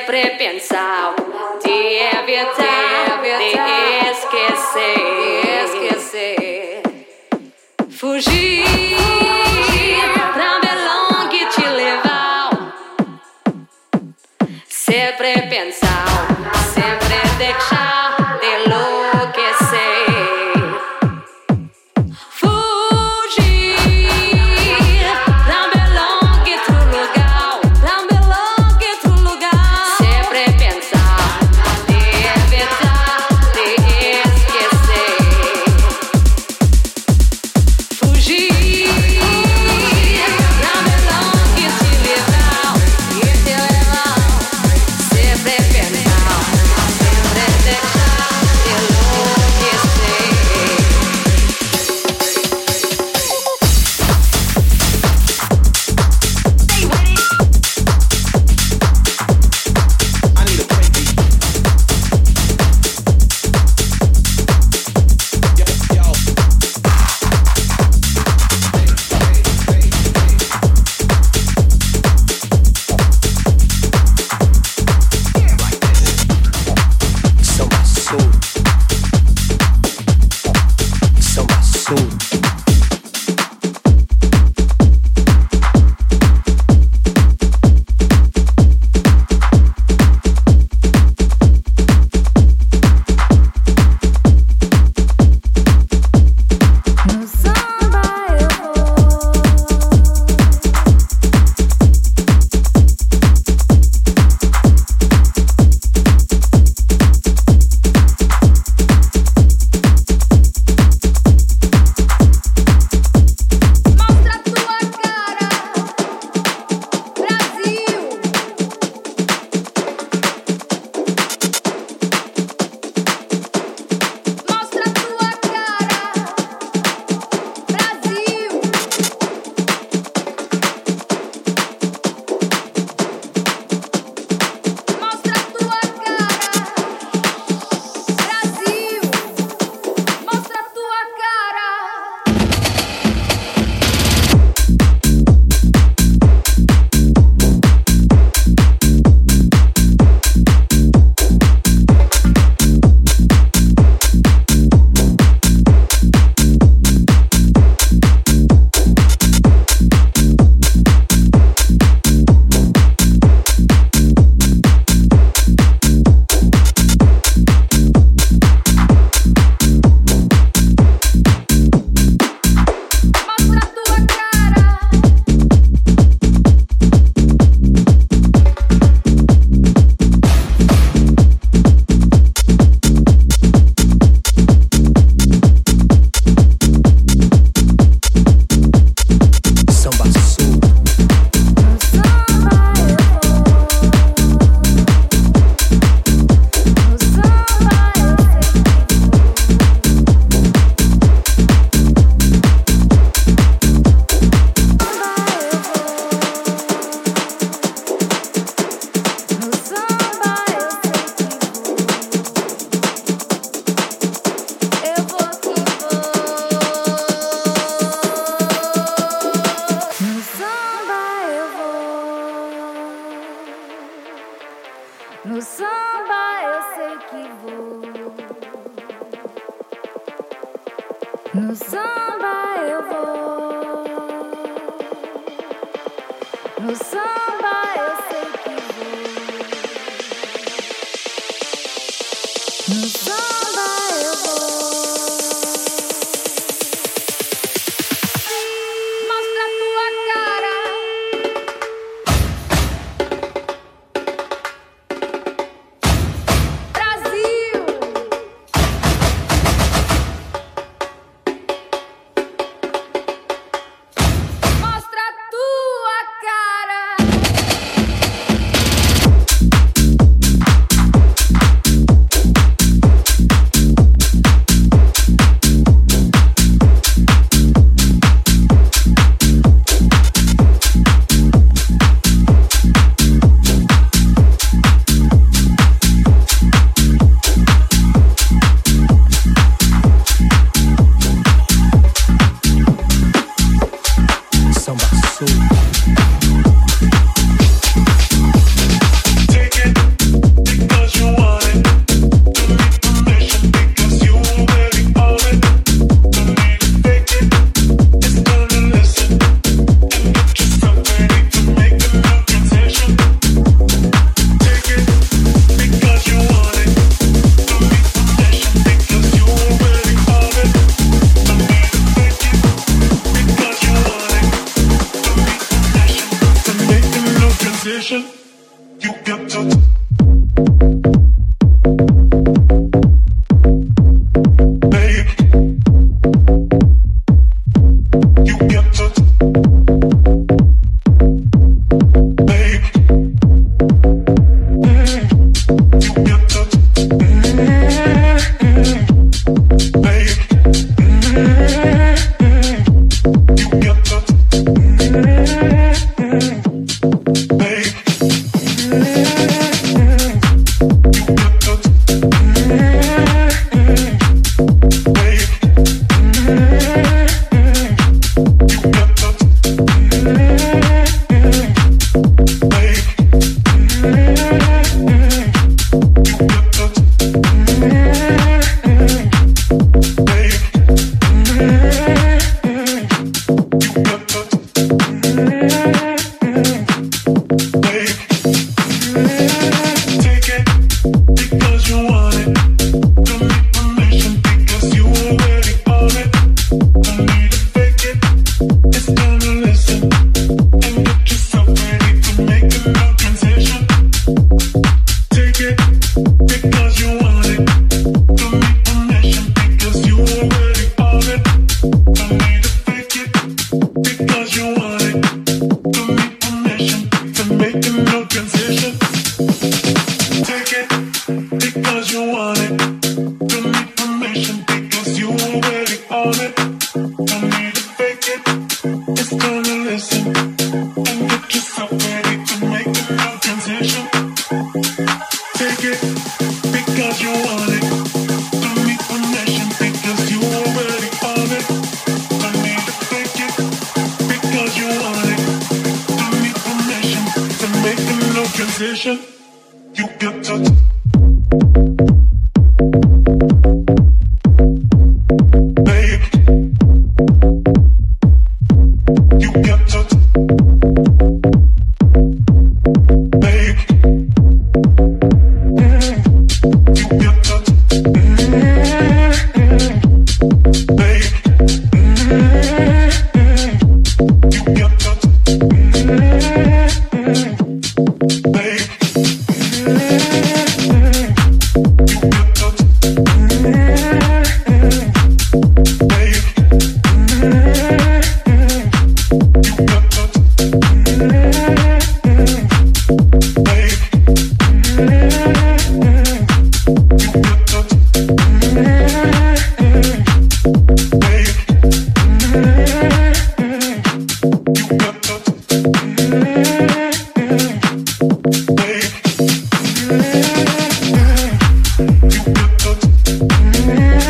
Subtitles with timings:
[0.00, 1.14] sempre pensar,
[1.62, 3.50] de evitar, de
[4.10, 6.82] esquecer, esquecer.
[7.90, 8.64] Fugir
[10.32, 10.78] pra ver
[11.54, 12.50] te levar,
[14.68, 15.89] sempre pensar.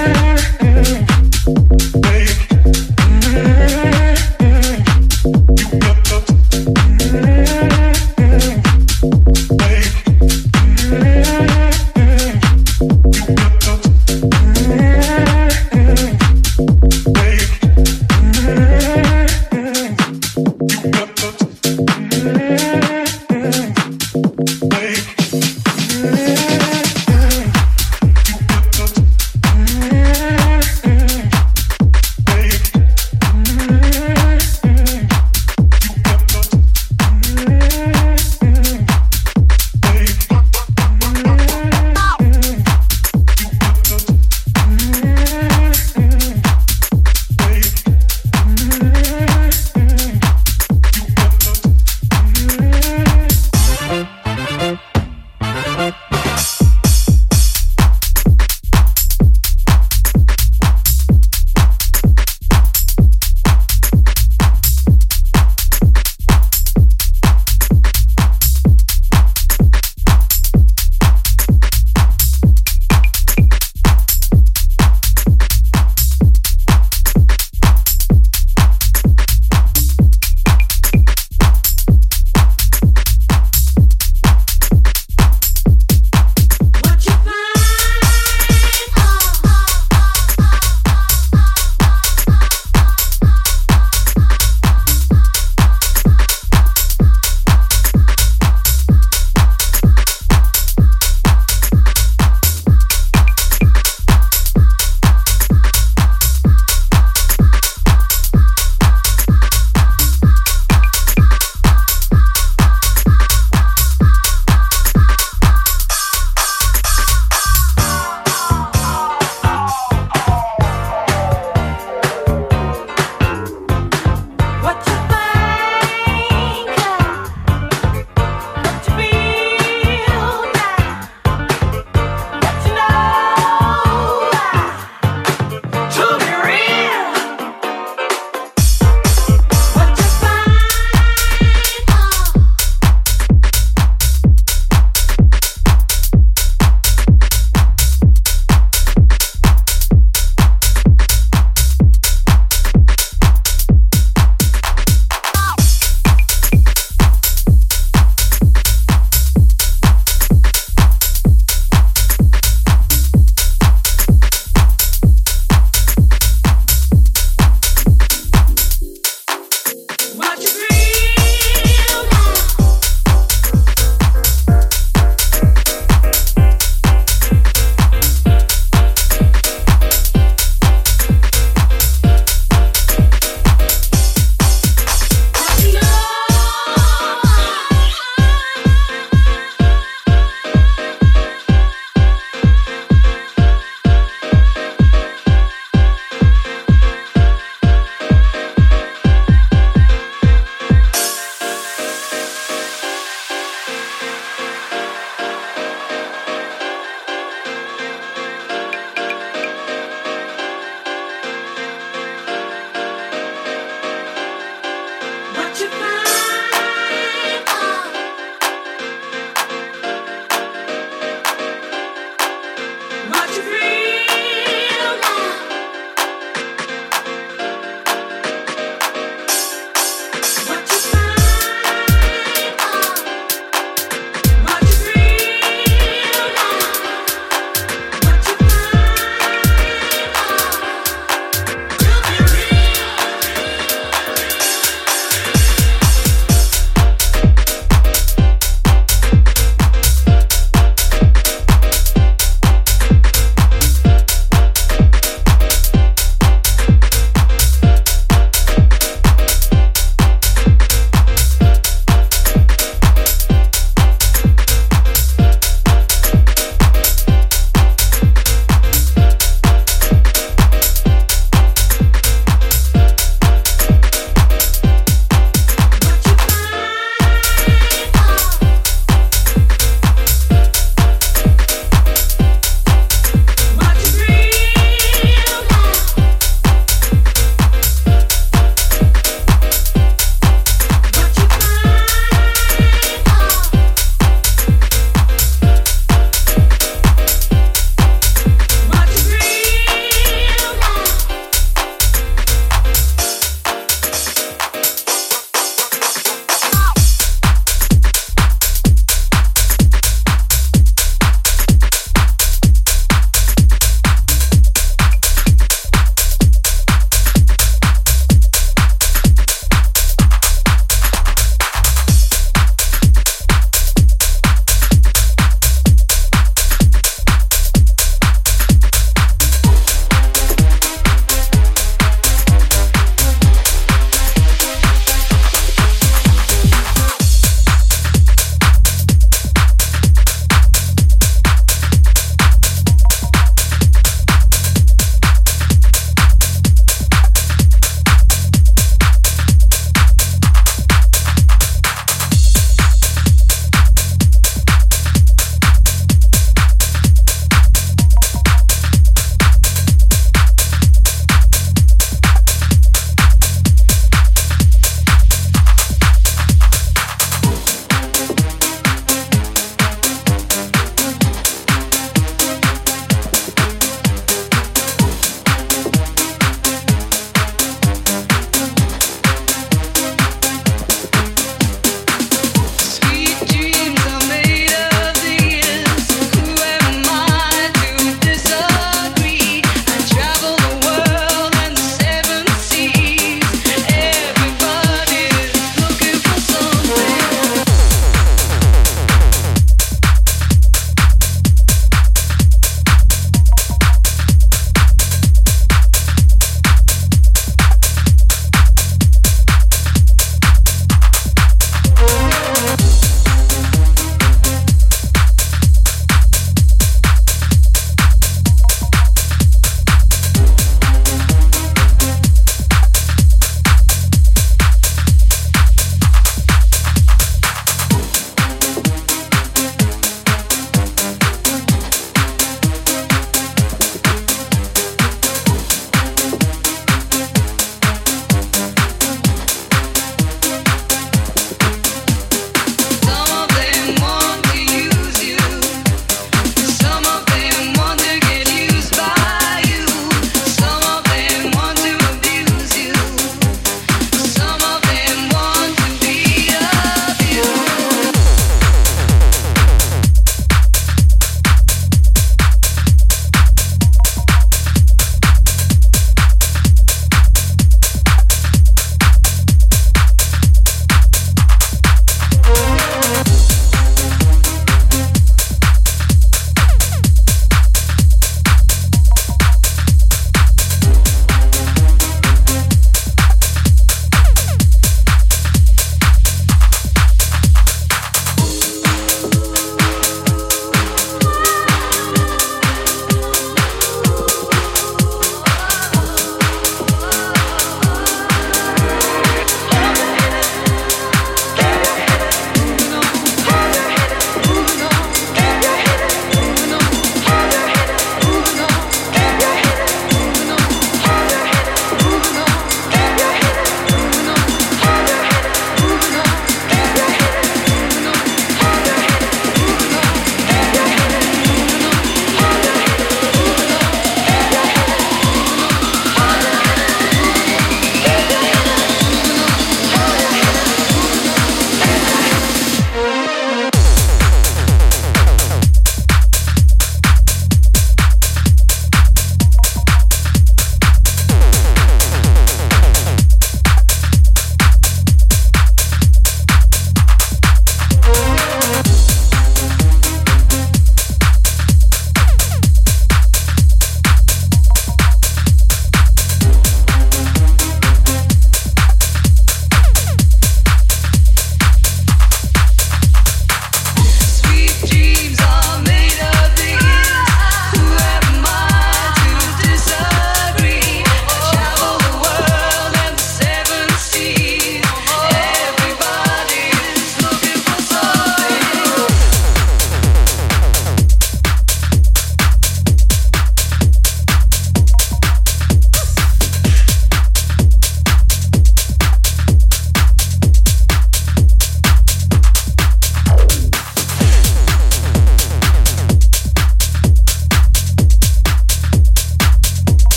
[0.00, 1.09] Mm-hmm.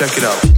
[0.00, 0.49] Check it out.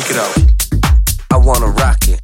[0.00, 0.36] Check it out.
[1.30, 2.20] I wanna rock it.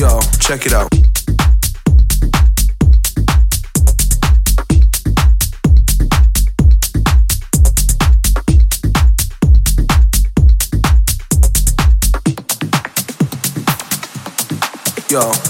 [0.00, 0.97] Yo, check it out.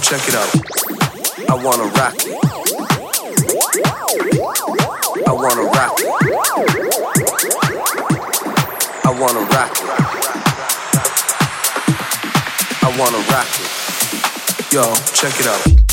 [0.09, 0.49] Check it out.
[1.51, 2.33] I wanna rock it.
[5.27, 6.07] I wanna rock it.
[9.05, 9.89] I wanna rock it.
[12.83, 14.73] I wanna rock it.
[14.73, 15.88] Yo, check it out.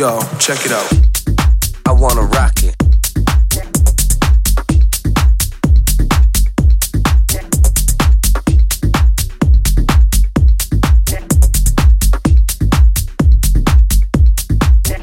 [0.00, 0.90] Yo, check it out.
[1.86, 2.74] I wanna rock it.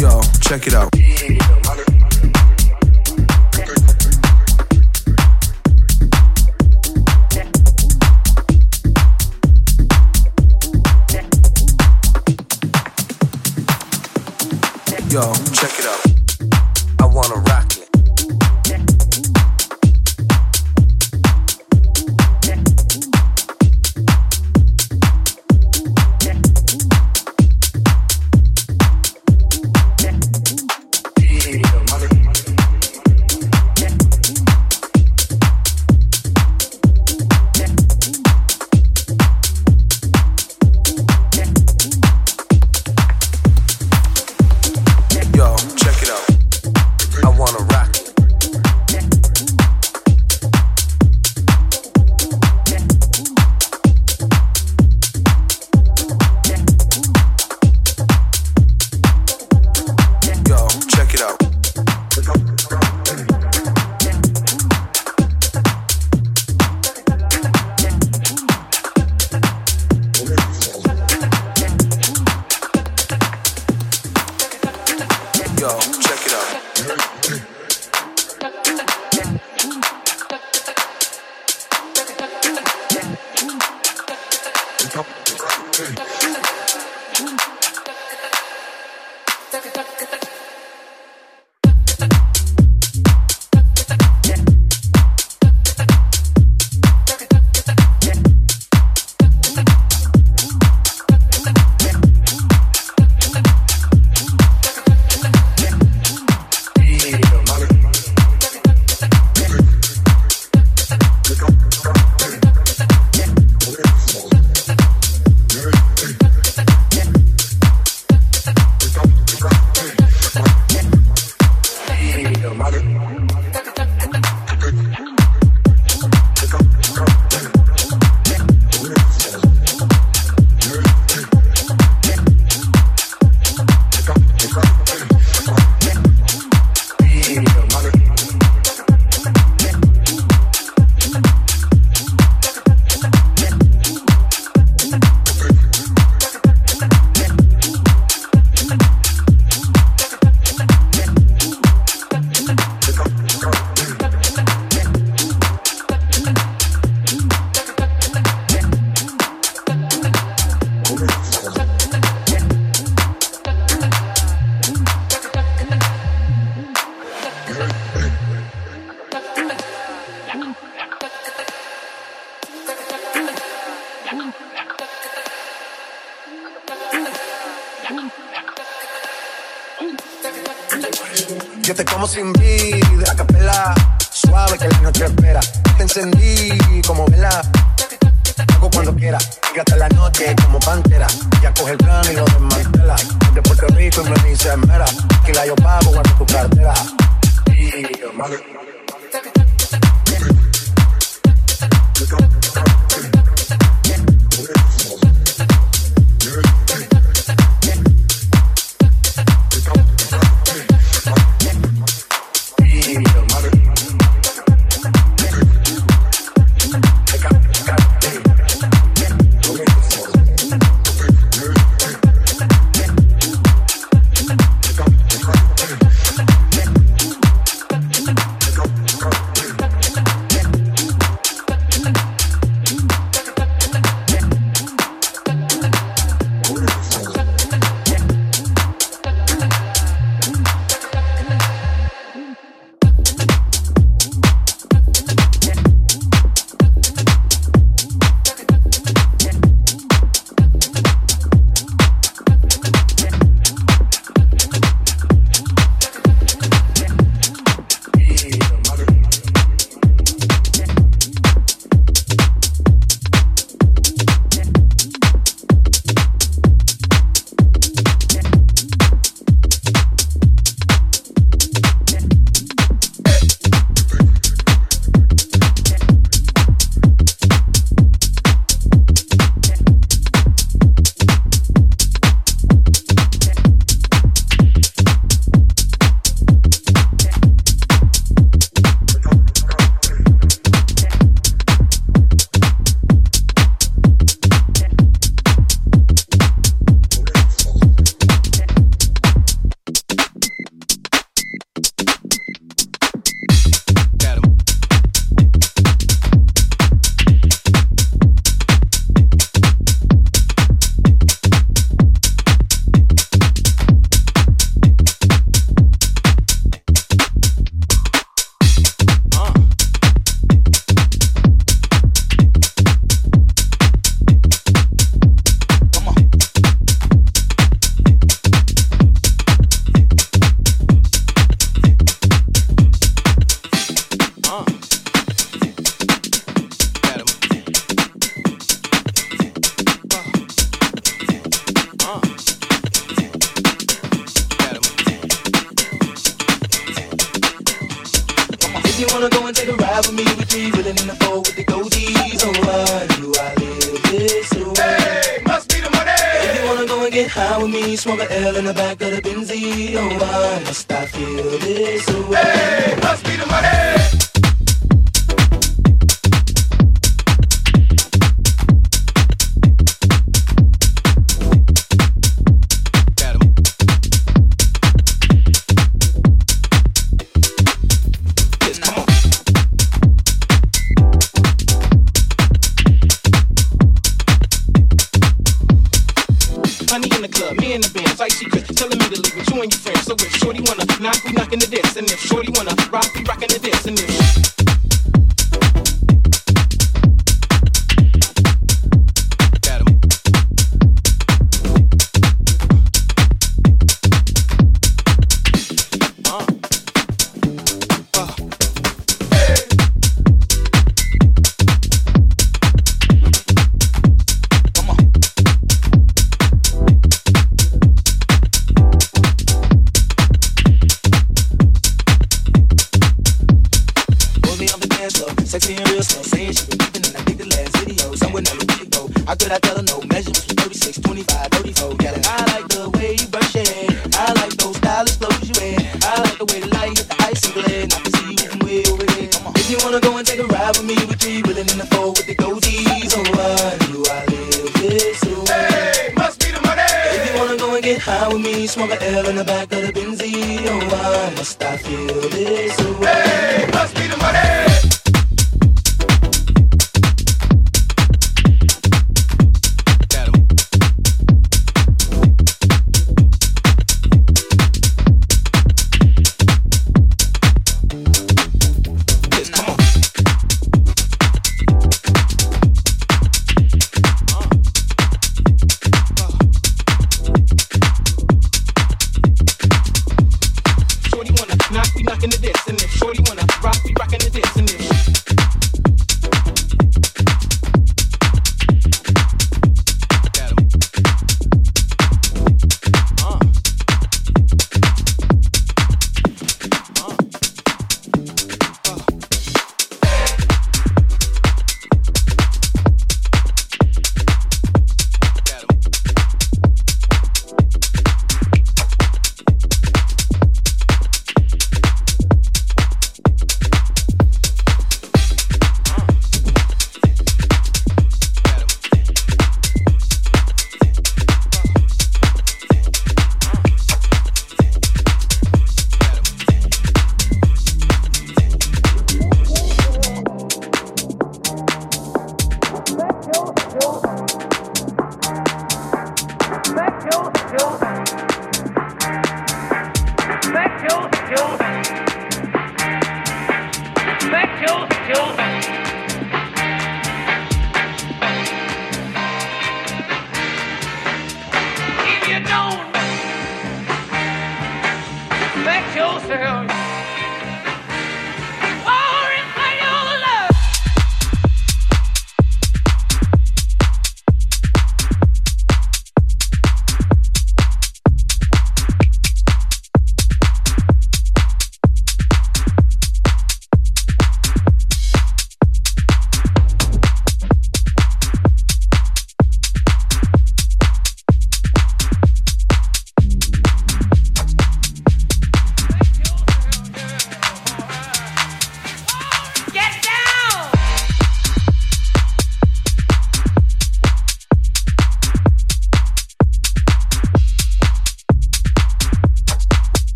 [0.00, 0.89] Yo, check it out.